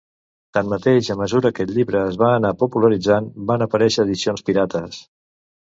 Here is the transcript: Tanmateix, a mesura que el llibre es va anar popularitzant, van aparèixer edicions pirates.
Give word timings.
Tanmateix, 0.57 1.09
a 1.13 1.17
mesura 1.19 1.51
que 1.59 1.67
el 1.67 1.73
llibre 1.77 2.01
es 2.07 2.19
va 2.23 2.31
anar 2.39 2.53
popularitzant, 2.65 3.29
van 3.53 3.69
aparèixer 3.69 4.09
edicions 4.09 4.49
pirates. 4.51 5.03